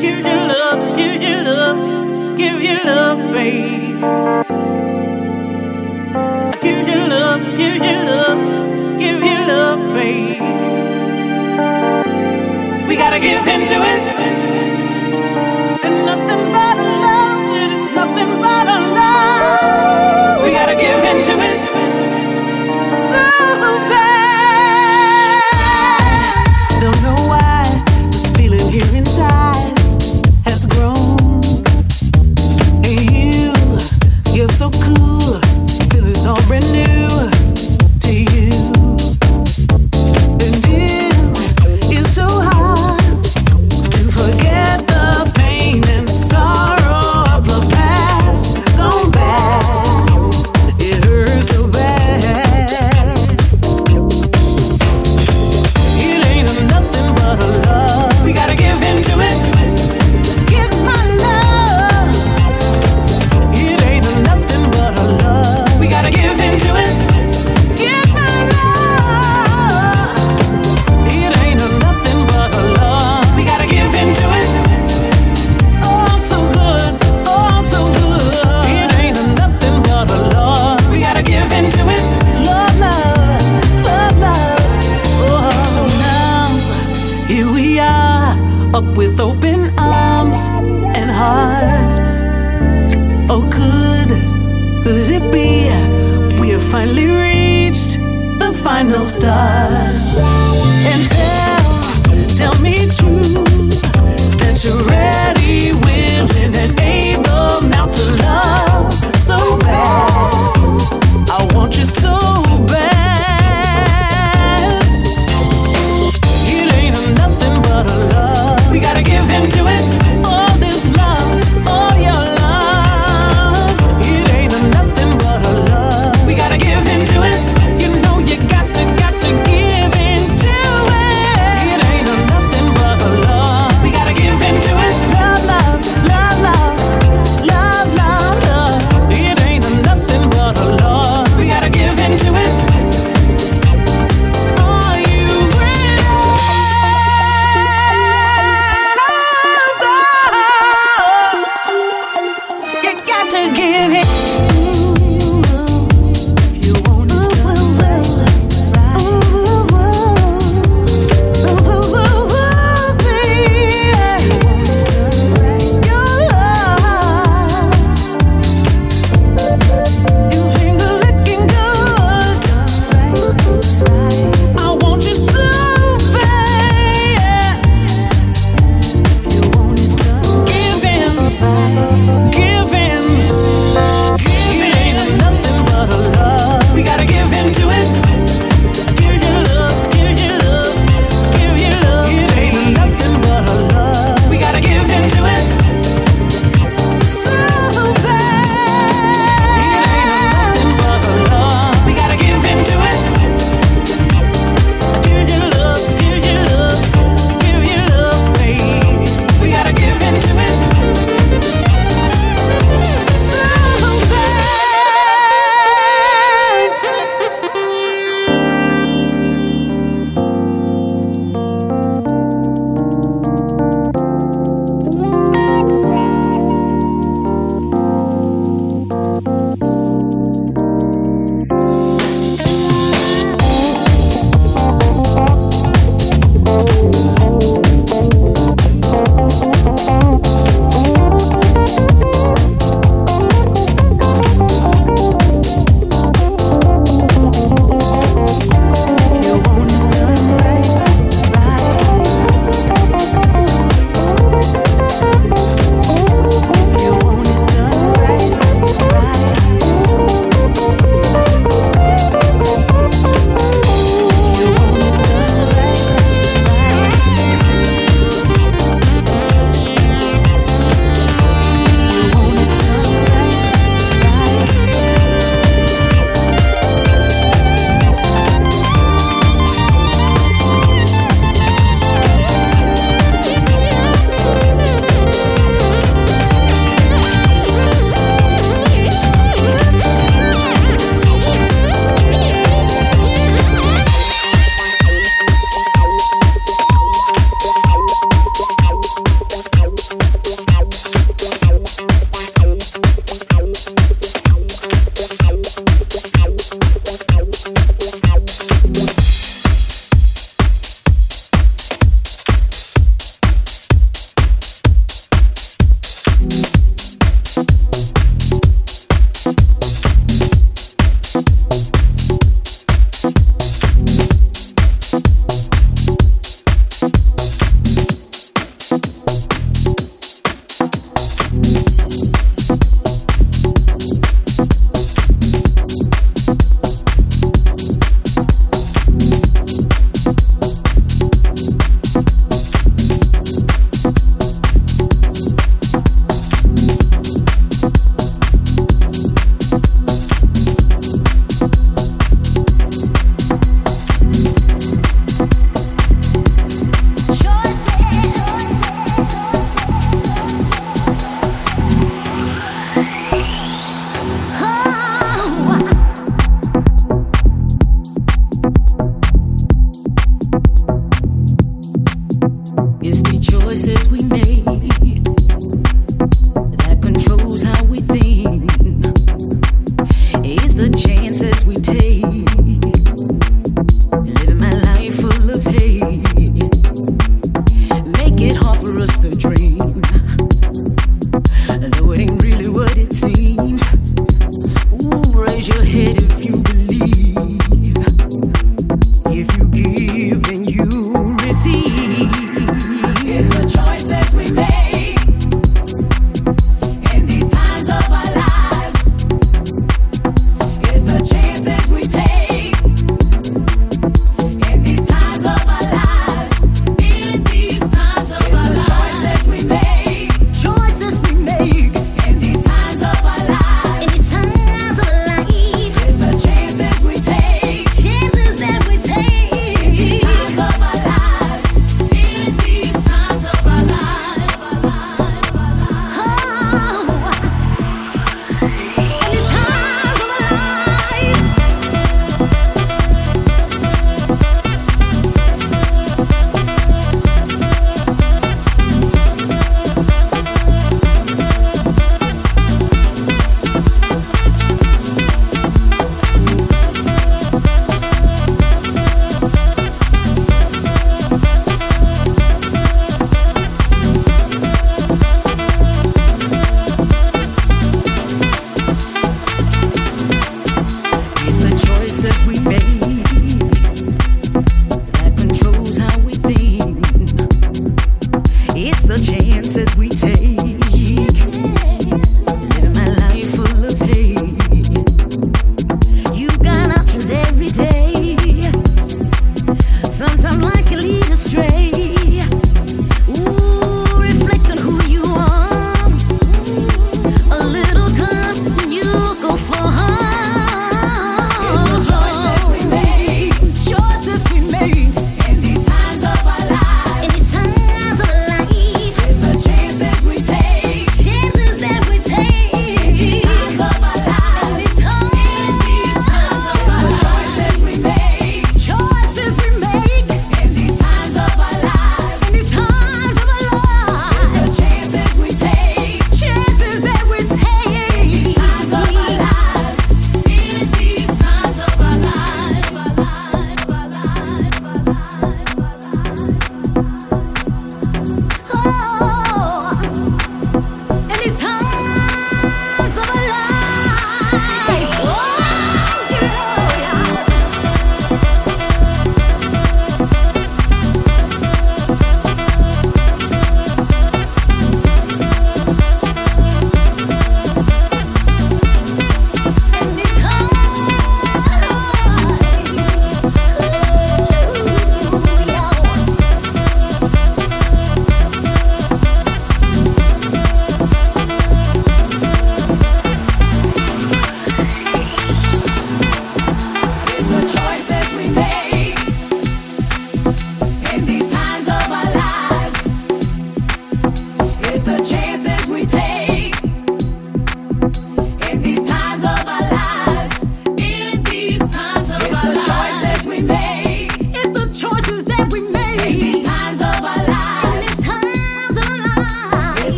give 0.00 0.18
your 0.20 0.48
love, 0.48 0.96
give 0.96 1.22
your 1.22 1.42
love, 1.42 2.36
give 2.36 2.60
your 2.62 2.84
love, 2.84 3.18
babe. 3.32 4.00
Give 6.62 6.86
love, 7.08 7.56
give 7.56 7.76
love, 8.10 8.98
give 8.98 9.20
love, 9.46 9.80
babe. 9.94 10.42
We 12.88 12.96
gotta 12.96 13.18
give 13.20 13.46
into 13.46 13.76
it. 13.94 14.55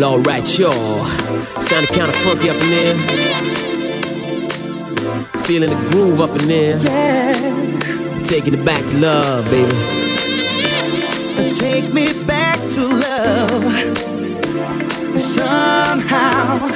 Y'all. 0.00 1.06
Sounding 1.60 1.92
kinda 1.94 2.12
funky 2.12 2.50
up 2.50 2.60
in 2.62 2.70
there. 2.70 2.96
Feeling 5.44 5.70
the 5.70 5.76
groove 5.90 6.20
up 6.20 6.30
in 6.40 6.48
there. 6.48 6.76
Yeah. 6.78 8.24
Taking 8.24 8.54
it 8.54 8.64
back 8.64 8.84
to 8.90 8.96
love, 8.98 9.44
baby. 9.50 9.74
Take 11.54 11.92
me 11.92 12.12
back 12.24 12.58
to 12.74 12.86
love. 12.86 13.98
Somehow. 15.18 16.75